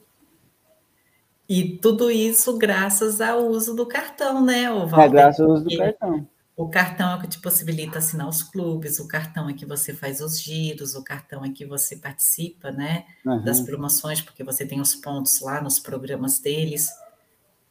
[1.49, 5.07] E tudo isso graças ao uso do cartão, né, o Walter?
[5.07, 6.27] É, graças ao uso do cartão.
[6.57, 9.95] O cartão é o que te possibilita assinar os clubes, o cartão é que você
[9.95, 13.43] faz os giros, o cartão é que você participa, né, uhum.
[13.43, 16.91] das promoções, porque você tem os pontos lá nos programas deles.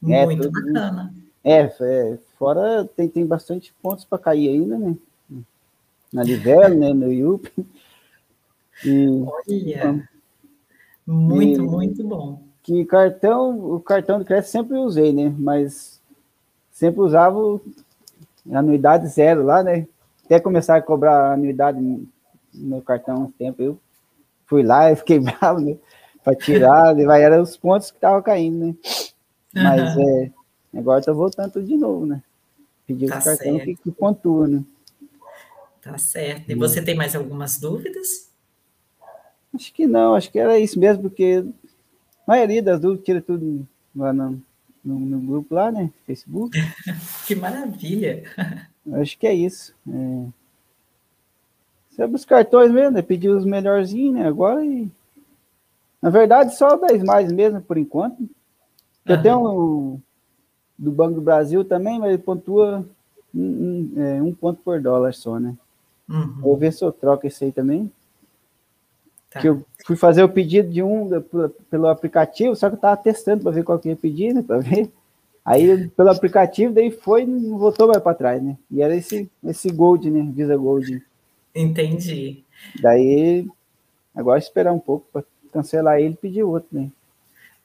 [0.07, 1.13] É, Muito tudo, bacana.
[1.43, 4.95] É, é, fora tem, tem bastante pontos para cair ainda, né?
[6.11, 6.93] Na Livelo, né?
[6.93, 7.51] No IUP.
[8.85, 10.09] E, Olha,
[11.05, 12.41] muito, e, muito bom.
[12.61, 15.33] Que cartão, o cartão de crédito sempre usei, né?
[15.37, 15.99] Mas
[16.71, 17.59] sempre usava
[18.51, 19.87] anuidade zero lá, né?
[20.25, 22.07] Até começar a cobrar anuidade no
[22.53, 23.79] meu cartão um tempo, eu
[24.45, 25.77] fui lá e fiquei bravo, né?
[26.23, 28.75] Para tirar, vai, eram os pontos que estavam caindo, né?
[29.53, 30.09] Mas uhum.
[30.09, 30.31] é,
[30.77, 32.21] agora tá voltando de novo, né?
[32.85, 34.63] Pedir tá o cartão que, que pontua, né?
[35.81, 36.51] Tá certo.
[36.51, 38.28] E você tem mais algumas dúvidas?
[39.53, 41.43] Acho que não, acho que era isso mesmo, porque
[42.27, 44.41] a maioria das dúvidas tira tudo lá no,
[44.83, 45.91] no, no grupo lá, né?
[46.05, 46.57] Facebook.
[47.25, 48.23] que maravilha!
[48.93, 49.73] acho que é isso.
[49.88, 50.25] É...
[51.95, 53.01] Sobre os cartões mesmo, né?
[53.01, 54.27] Pedir os melhorzinhos, né?
[54.27, 54.89] Agora e.
[56.01, 58.19] Na verdade, só 10 mais mesmo, por enquanto.
[58.21, 58.29] Uhum.
[59.05, 60.01] Eu tenho um
[60.77, 62.85] do Banco do Brasil também, mas ele pontua
[63.35, 65.57] um, um, é, um ponto por dólar só, né?
[66.07, 66.35] Uhum.
[66.39, 67.91] Vou ver se eu troco esse aí também.
[69.29, 69.39] Tá.
[69.39, 71.09] Que eu fui fazer o pedido de um
[71.69, 74.41] pelo aplicativo, só que eu tava testando para ver qual que ia pedir, né?
[74.41, 74.91] Para ver.
[75.45, 78.57] Aí, pelo aplicativo, daí foi e não voltou mais para trás, né?
[78.69, 80.27] E era esse, esse Gold, né?
[80.33, 81.01] Visa Gold.
[81.55, 82.43] Entendi.
[82.81, 83.47] Daí,
[84.15, 86.91] agora esperar um pouco para cancelar ele e pedir outro, né?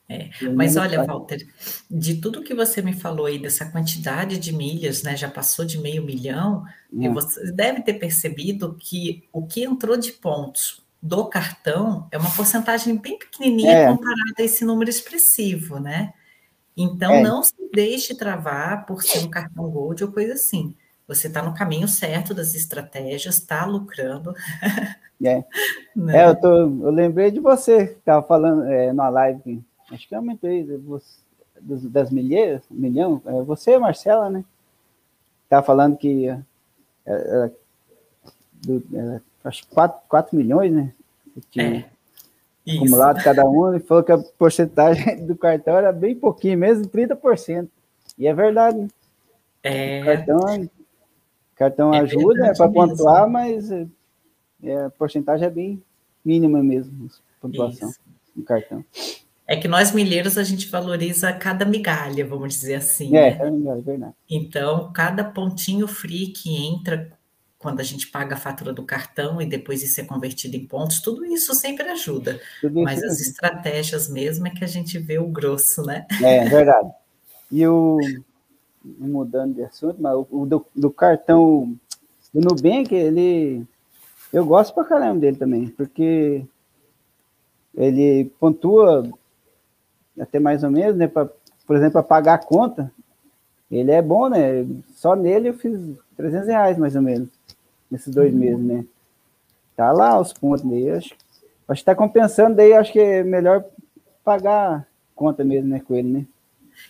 [0.07, 1.47] É, mas olha, Walter,
[1.89, 5.79] de tudo que você me falou aí, dessa quantidade de milhas, né, já passou de
[5.79, 7.13] meio milhão, e hum.
[7.13, 12.97] você deve ter percebido que o que entrou de pontos do cartão é uma porcentagem
[12.97, 13.87] bem pequenininha é.
[13.87, 16.11] comparada a esse número expressivo, né?
[16.75, 17.21] Então, é.
[17.21, 20.75] não se deixe travar por ser um cartão Gold ou coisa assim.
[21.07, 24.33] Você está no caminho certo das estratégias, está lucrando.
[25.23, 25.43] É.
[25.95, 26.17] Né?
[26.17, 30.13] é, eu, tô, eu lembrei de você que estava falando é, na live, acho que
[30.13, 30.67] eu aumentei
[31.61, 34.43] das milheiras, milhão, é, você, Marcela, né?
[35.45, 36.37] Estava falando que é,
[37.05, 37.51] é,
[38.65, 38.83] do,
[39.45, 40.93] acho que 4, 4 milhões, né?
[41.51, 41.85] Que é,
[42.75, 47.67] acumulado cada um, e falou que a porcentagem do cartão era bem pouquinho, mesmo 30%.
[48.17, 48.87] E é verdade.
[49.63, 50.01] É.
[50.01, 50.69] O cartão,
[51.55, 53.85] cartão é ajuda para pontuar, mas é,
[54.85, 55.83] a porcentagem é bem
[56.23, 57.07] mínima mesmo,
[57.39, 57.99] pontuação Isso.
[58.35, 58.83] no cartão.
[59.47, 63.15] É que nós milheiros a gente valoriza cada migalha, vamos dizer assim.
[63.15, 63.77] É, né?
[63.77, 64.13] é verdade.
[64.27, 67.11] Então, cada pontinho free que entra
[67.65, 70.99] quando a gente paga a fatura do cartão e depois isso é convertido em pontos,
[70.99, 72.39] tudo isso sempre ajuda.
[72.61, 76.05] Tudo Mas as estratégias mesmo é que a gente vê o grosso, né?
[76.21, 76.91] É, é verdade.
[77.51, 77.97] E o
[78.83, 81.75] mudando de assunto, mas o do, do cartão
[82.31, 83.65] do Nubank, ele
[84.31, 86.45] eu gosto pra caramba dele também, porque
[87.73, 89.09] ele pontua
[90.19, 91.07] até mais ou menos, né?
[91.07, 91.27] Pra,
[91.65, 92.91] por exemplo, para pagar a conta,
[93.71, 94.67] ele é bom, né?
[94.93, 95.79] Só nele eu fiz
[96.15, 97.27] 300 reais mais ou menos
[97.89, 98.39] nesses dois uhum.
[98.39, 98.85] meses, né?
[99.75, 100.89] Tá lá os pontos daí.
[100.89, 101.15] Acho,
[101.67, 103.65] acho que tá compensando, daí acho que é melhor
[104.23, 106.25] pagar conta mesmo, né, com ele, né?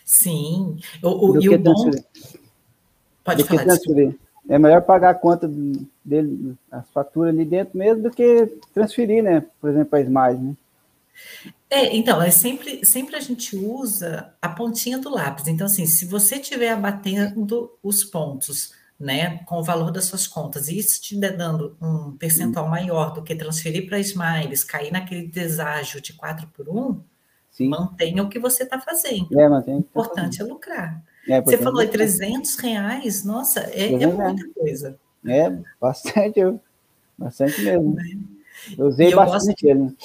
[0.03, 0.77] Sim.
[1.03, 1.91] O, o, e o bom...
[3.23, 4.17] Pode do falar, transferir.
[4.47, 5.49] É melhor pagar a conta
[6.03, 9.43] dele, as faturas ali dentro mesmo, do que transferir, né?
[9.59, 10.55] Por exemplo, para Smart, né?
[11.69, 15.47] É, então, é sempre, sempre a gente usa a pontinha do lápis.
[15.47, 20.69] Então, assim, se você estiver abatendo os pontos né, com o valor das suas contas,
[20.69, 25.27] e isso te der dando um percentual maior do que transferir para Smiles, cair naquele
[25.27, 27.01] deságio de 4 por 1,
[27.51, 27.69] Sim.
[27.69, 29.37] mantenha o que você está fazendo.
[29.37, 31.03] É, o importante é lucrar.
[31.27, 34.97] É, você falou é 300 reais, nossa, é, é muita coisa.
[35.25, 36.39] É, bastante,
[37.17, 37.95] bastante mesmo.
[37.95, 38.03] Né?
[38.77, 39.97] Eu usei eu bastante gosto, ele.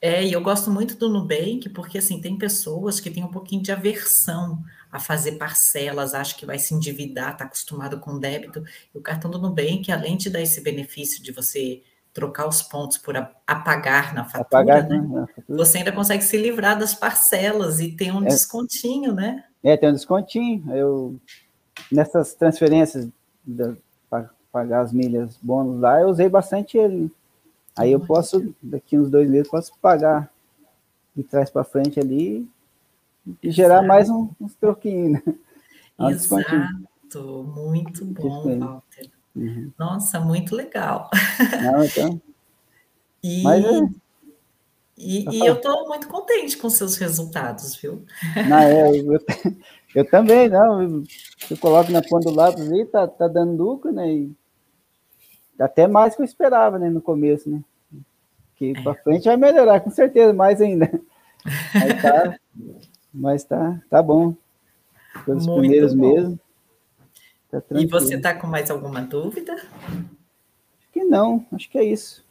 [0.00, 3.62] É, e eu gosto muito do Nubank, porque assim, tem pessoas que têm um pouquinho
[3.62, 8.64] de aversão a fazer parcelas, acha que vai se endividar, está acostumado com débito.
[8.94, 12.98] E o cartão do Nubank, além de dar esse benefício de você trocar os pontos
[12.98, 13.14] por
[13.46, 15.00] apagar na fatura, apagar, né?
[15.00, 19.44] né você ainda consegue se livrar das parcelas e tem um é, descontinho, né?
[19.62, 20.64] É, tem um descontinho.
[20.74, 21.16] Eu,
[21.92, 23.08] nessas transferências
[24.10, 27.10] para pagar as milhas bônus lá, eu usei bastante ele.
[27.76, 30.28] Aí eu posso, daqui uns dois meses, posso pagar
[31.14, 32.48] de trás para frente ali
[33.42, 35.34] e gerar mais um, uns troquinhos, né?
[36.10, 39.10] Exato, muito bom, Walter.
[39.34, 39.72] Uhum.
[39.78, 41.10] Nossa, muito legal.
[41.62, 42.20] Não, então...
[43.22, 43.80] e, Mas, é...
[44.96, 48.04] e, e eu estou muito contente com seus resultados, viu?
[48.48, 49.20] Não, é, eu,
[49.94, 51.02] eu, também, não.
[51.50, 54.12] Eu coloco na ponta do lápis e tá, tá dando lucro, né?
[54.12, 54.36] E
[55.58, 57.62] até mais que eu esperava, né, no começo, né?
[58.54, 58.82] Que é.
[58.82, 60.90] para frente vai melhorar, com certeza, mais ainda.
[61.74, 62.38] Mas tá,
[63.12, 64.34] mas tá, tá bom.
[65.24, 66.14] Pelos Muito primeiros bom.
[66.14, 66.38] meses.
[67.50, 69.54] Tá e você está com mais alguma dúvida?
[69.54, 72.24] Acho que não, acho que é isso.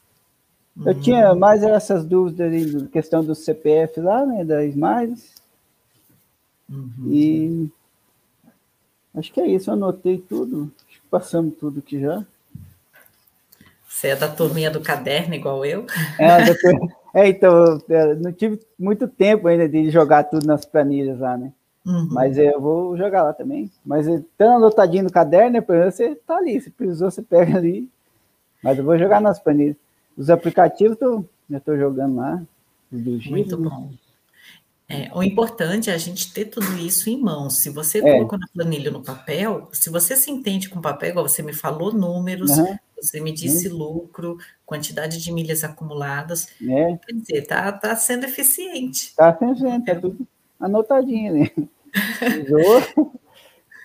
[0.85, 0.99] Eu hum.
[0.99, 5.33] tinha mais essas dúvidas ali, questão do CPF lá, né, da Smiles.
[6.69, 7.07] Uhum.
[7.07, 7.69] E
[9.15, 12.23] acho que é isso, eu anotei tudo, acho que passamos tudo aqui já.
[13.87, 15.87] Você é da turminha do caderno, igual eu?
[16.19, 16.27] É,
[17.13, 17.81] é então,
[18.19, 21.51] não tive muito tempo ainda de jogar tudo nas planilhas lá, né?
[21.85, 22.09] Uhum.
[22.11, 23.71] Mas eu vou jogar lá também.
[23.85, 27.89] Mas estando anotadinho no caderno, né, você tá ali, se precisou, você pega ali.
[28.61, 29.77] Mas eu vou jogar nas planilhas.
[30.17, 32.41] Os aplicativos tô, já estou jogando lá.
[32.91, 33.89] Do Giro, Muito bom.
[34.89, 37.57] É, o importante é a gente ter tudo isso em mãos.
[37.57, 38.01] Se você é.
[38.01, 41.93] colocou na planilha no papel, se você se entende com papel, igual você me falou
[41.93, 42.77] números, uhum.
[43.01, 43.77] Você me disse uhum.
[43.77, 46.97] lucro, quantidade de milhas acumuladas, é.
[46.97, 49.15] quer dizer, tá, tá sendo eficiente.
[49.15, 50.27] Tá sendo eficiente, tá tudo
[50.59, 51.51] anotadinho, né?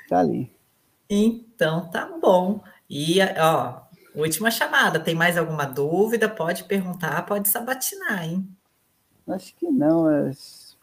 [0.09, 0.51] tá ali.
[1.09, 2.63] Então, tá bom.
[2.89, 3.83] E, ó,
[4.15, 4.99] última chamada.
[4.99, 6.29] Tem mais alguma dúvida?
[6.29, 8.49] Pode perguntar, pode sabatinar, hein?
[9.29, 10.77] Acho que não, mas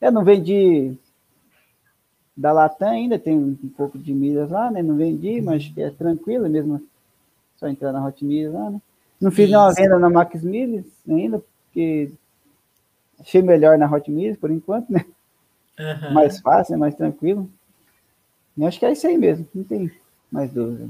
[0.00, 0.96] eu não vendi
[2.36, 4.82] da Latam ainda, tem um pouco de milhas lá, né?
[4.82, 6.82] Não vendi, mas é tranquilo mesmo.
[7.56, 8.80] Só entrar na Hot Milhas lá, né?
[9.20, 12.12] Não fiz nenhuma venda na Max Milhas ainda, porque
[13.18, 15.04] achei melhor na Hot Milhas por enquanto, né?
[15.78, 16.12] Uhum.
[16.12, 16.78] Mais fácil, né?
[16.78, 17.50] mais tranquilo.
[18.56, 19.90] Eu acho que é isso aí mesmo, não tem
[20.30, 20.88] mais dúvida.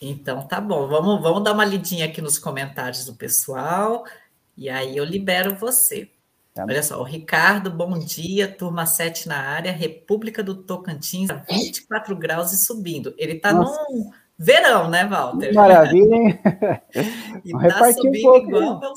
[0.00, 4.04] Então tá bom, vamos, vamos dar uma lidinha aqui nos comentários do pessoal
[4.56, 6.10] e aí eu libero você.
[6.54, 12.14] Tá Olha só, o Ricardo, bom dia, turma 7 na área, República do Tocantins, 24
[12.14, 13.14] graus e subindo.
[13.16, 13.64] Ele está no
[14.38, 15.54] verão, né, Walter?
[15.54, 16.40] Maravilha, hein?
[17.44, 18.92] e está subindo um igual meu...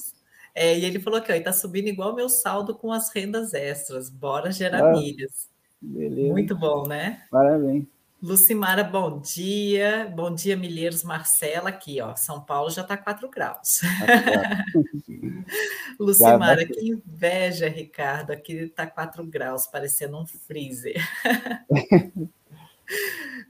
[0.54, 4.10] É, e ele falou que está subindo igual meu saldo com as rendas extras.
[4.10, 5.50] Bora gerar ah, milhas.
[5.82, 6.32] Beleza.
[6.32, 7.24] Muito bom, né?
[7.30, 7.86] Parabéns.
[8.22, 10.12] Lucimara, bom dia.
[10.16, 12.16] Bom dia, Milheiros Marcela, aqui, ó.
[12.16, 13.82] São Paulo já está 4 graus.
[16.00, 18.32] Lucimara, que inveja, Ricardo.
[18.32, 20.96] Aqui está 4 graus, parecendo um freezer.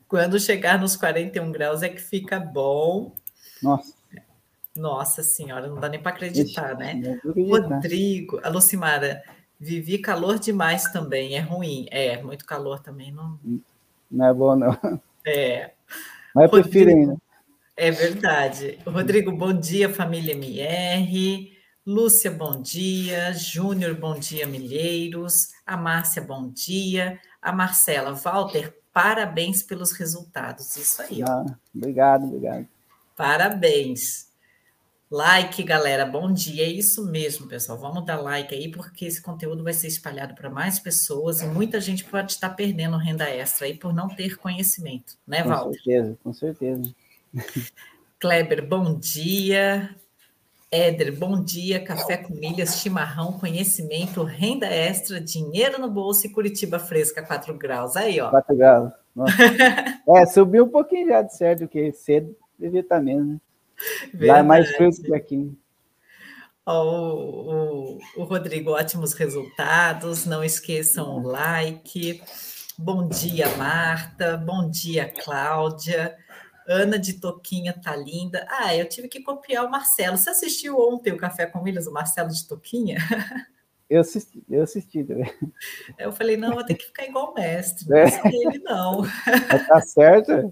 [0.08, 3.16] Quando chegar nos 41 graus é que fica bom.
[3.62, 3.94] Nossa.
[4.76, 7.02] Nossa senhora, não dá nem para acreditar, né?
[7.24, 9.24] Rodrigo, a Lucimara,
[9.58, 11.88] vivi calor demais também, é ruim.
[11.90, 13.40] É, muito calor também não.
[14.12, 14.78] Não é bom, não.
[15.26, 15.72] É.
[16.36, 17.18] Mas prefiro ainda.
[17.78, 18.80] É verdade.
[18.86, 21.52] Rodrigo, bom dia, família MR.
[21.86, 23.34] Lúcia, bom dia.
[23.34, 25.50] Júnior, bom dia, Milheiros.
[25.66, 27.20] A Márcia, bom dia.
[27.42, 30.78] A Marcela, Walter, parabéns pelos resultados.
[30.78, 31.22] Isso aí.
[31.22, 32.66] Ah, obrigado, obrigado.
[33.14, 34.30] Parabéns.
[35.12, 36.64] Like, galera, bom dia.
[36.64, 37.78] É isso mesmo, pessoal.
[37.78, 41.82] Vamos dar like aí, porque esse conteúdo vai ser espalhado para mais pessoas e muita
[41.82, 45.66] gente pode estar perdendo renda extra aí por não ter conhecimento, né, Walter?
[45.66, 46.96] Com certeza, com certeza.
[48.18, 49.94] Kleber, bom dia.
[50.76, 51.82] Éder, bom dia.
[51.82, 57.96] Café com milhas, chimarrão, conhecimento, renda extra, dinheiro no bolso e Curitiba fresca, 4 graus.
[57.96, 58.30] Aí, ó.
[58.30, 58.94] 4 graus.
[60.10, 63.38] é, subiu um pouquinho já de certo, que cedo devia estar menos, né?
[64.14, 64.28] Verdade.
[64.28, 65.58] Lá é mais frio que aqui.
[66.66, 70.26] Oh, o, o, Rodrigo, ótimos resultados.
[70.26, 72.22] Não esqueçam o like.
[72.78, 74.36] Bom dia, Marta.
[74.36, 76.18] Bom dia, Cláudia.
[76.68, 78.46] Ana de Toquinha tá linda.
[78.50, 80.18] Ah, eu tive que copiar o Marcelo.
[80.18, 82.98] Você assistiu ontem o Café com Williams, o Marcelo de Toquinha?
[83.88, 85.32] Eu assisti, eu assisti também.
[86.00, 87.88] Eu falei, não, vou ter que ficar igual o mestre.
[87.88, 88.22] Não é.
[88.26, 89.02] ele, não.
[89.48, 90.52] Mas tá certo.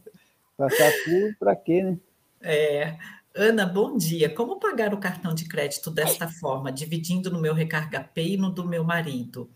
[0.56, 1.98] Passar tudo para quê, né?
[2.42, 2.96] É.
[3.36, 4.30] Ana, bom dia.
[4.30, 8.52] Como pagar o cartão de crédito desta forma, dividindo no meu Recarga Pay e no
[8.52, 9.50] do meu marido?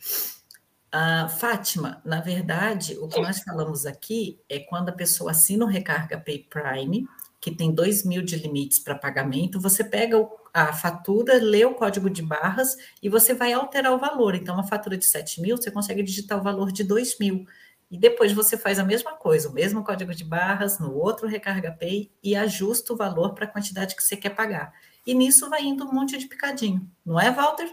[0.93, 5.67] Uh, Fátima, na verdade, o que nós falamos aqui é quando a pessoa assina o
[5.67, 7.06] Recarga Pay Prime,
[7.41, 10.17] que tem 2 mil de limites para pagamento, você pega
[10.54, 14.34] a fatura, lê o código de barras e você vai alterar o valor.
[14.34, 17.45] Então, uma fatura de 7 mil, você consegue digitar o valor de 2 mil.
[17.91, 21.71] E depois você faz a mesma coisa, o mesmo código de barras no outro Recarga
[21.71, 24.73] Pay e ajusta o valor para a quantidade que você quer pagar.
[25.06, 27.71] E nisso vai indo um monte de picadinho, não é, Walter?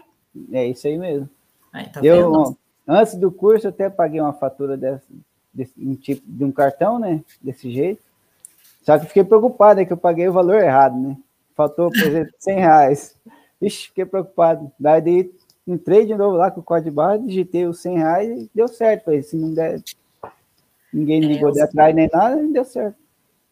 [0.51, 1.29] É isso aí mesmo.
[1.73, 5.05] Aí, tá eu, antes do curso, eu até paguei uma fatura desse,
[5.53, 7.23] desse, um tipo, de um cartão, né?
[7.41, 8.01] Desse jeito.
[8.81, 11.17] Só que fiquei preocupado, é que eu paguei o valor errado, né?
[11.55, 13.15] Faltou, por exemplo, 100 reais.
[13.61, 14.71] Ixi, fiquei preocupado.
[14.79, 15.31] Daí
[15.67, 18.67] entrei de novo lá com o código de barra, digitei os 100 reais e deu
[18.67, 19.05] certo.
[19.05, 19.81] Falei, se não der,
[20.95, 22.95] Ninguém é, ligou de atrás nem nada e deu certo.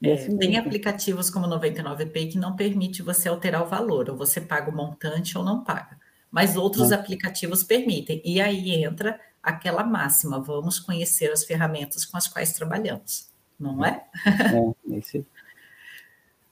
[0.01, 4.69] É, tem aplicativos como 99Pay que não permite você alterar o valor, ou você paga
[4.69, 5.97] o montante ou não paga.
[6.34, 6.95] Mas outros ah.
[6.95, 8.19] aplicativos permitem.
[8.25, 13.29] E aí entra aquela máxima: vamos conhecer as ferramentas com as quais trabalhamos,
[13.59, 14.03] não é?
[14.25, 15.23] É, esse.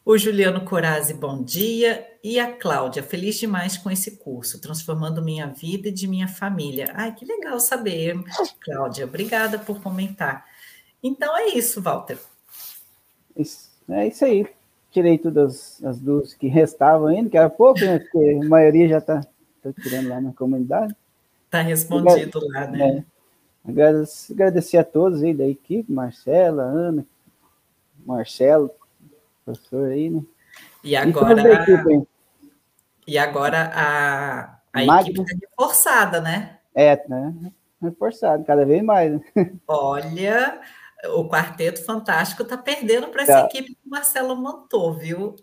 [0.06, 2.08] O Juliano Corazzi, bom dia.
[2.24, 6.92] E a Cláudia, feliz demais com esse curso, transformando minha vida e de minha família.
[6.94, 8.20] Ai, que legal saber,
[8.60, 9.06] Cláudia.
[9.06, 10.46] Obrigada por comentar.
[11.02, 12.20] Então é isso, Walter.
[13.36, 14.46] Isso, é isso aí.
[14.92, 17.98] Tirei todas as duas que restavam ainda, que era pouco, né?
[18.00, 19.22] Porque a maioria já está
[19.62, 20.96] tá tirando lá na comunidade.
[21.46, 23.06] Está respondido lá, né?
[23.68, 23.72] É.
[24.32, 27.06] Agradecer, a todos aí da equipe, Marcela, Ana,
[28.06, 28.72] Marcelo,
[29.46, 30.24] professor aí, né?
[30.84, 32.08] E agora, e, equipe,
[33.06, 36.58] e agora a, a equipe está reforçada, né?
[36.74, 37.52] É, né?
[37.82, 39.20] reforçado cada vez mais.
[39.68, 40.62] Olha,
[41.06, 43.46] o Quarteto Fantástico está perdendo para essa tá.
[43.46, 45.36] equipe que o Marcelo montou, viu?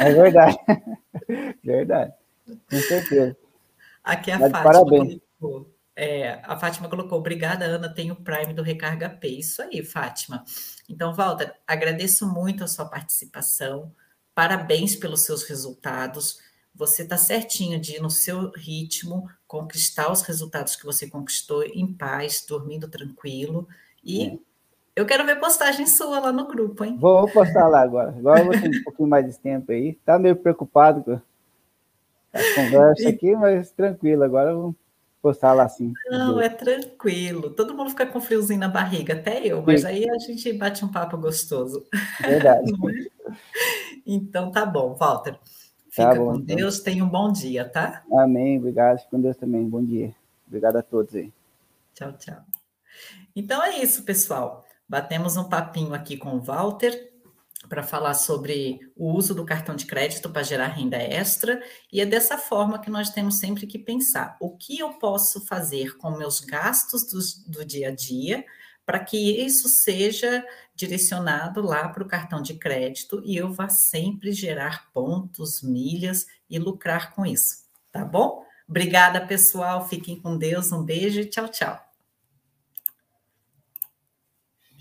[0.00, 0.56] É verdade.
[1.62, 2.12] verdade.
[2.46, 3.36] Com certeza.
[4.02, 5.20] Aqui a Mas Fátima parabéns.
[5.38, 5.72] colocou.
[5.94, 9.28] É, a Fátima colocou, obrigada, Ana, tem o Prime do Recarga P.
[9.28, 10.44] Isso aí, Fátima.
[10.88, 13.92] Então, Walter, agradeço muito a sua participação,
[14.34, 16.38] parabéns pelos seus resultados.
[16.74, 21.92] Você está certinho de ir no seu ritmo, conquistar os resultados que você conquistou em
[21.92, 23.68] paz, dormindo tranquilo.
[24.02, 24.38] E é.
[24.96, 26.96] eu quero ver postagem sua lá no grupo, hein?
[26.98, 28.16] Vou postar lá agora.
[28.16, 29.94] Agora eu vou ter um pouquinho mais de tempo aí.
[30.06, 31.20] Tá meio preocupado com
[32.54, 34.22] conversa aqui, mas tranquilo.
[34.24, 34.76] Agora eu vou
[35.20, 35.92] postar lá assim.
[36.10, 37.50] Não, é tranquilo.
[37.50, 39.86] Todo mundo fica com friozinho na barriga, até eu, mas Sim.
[39.86, 41.86] aí a gente bate um papo gostoso.
[42.20, 42.72] Verdade.
[43.32, 43.34] É?
[44.04, 45.38] então tá bom, Walter.
[45.88, 46.56] Fica tá bom, com então.
[46.56, 48.02] Deus, tenha um bom dia, tá?
[48.12, 48.98] Amém, obrigado.
[48.98, 49.66] Fique com Deus também.
[49.66, 50.14] Bom dia.
[50.46, 51.32] Obrigado a todos aí.
[51.94, 52.42] Tchau, tchau.
[53.34, 54.66] Então é isso, pessoal.
[54.88, 57.11] Batemos um papinho aqui com o Walter
[57.72, 61.58] para falar sobre o uso do cartão de crédito para gerar renda extra,
[61.90, 65.96] e é dessa forma que nós temos sempre que pensar: o que eu posso fazer
[65.96, 68.44] com meus gastos do, do dia a dia
[68.84, 70.44] para que isso seja
[70.74, 76.58] direcionado lá para o cartão de crédito e eu vá sempre gerar pontos, milhas e
[76.58, 78.44] lucrar com isso, tá bom?
[78.68, 79.88] Obrigada, pessoal.
[79.88, 80.72] Fiquem com Deus.
[80.72, 81.91] Um beijo e tchau, tchau.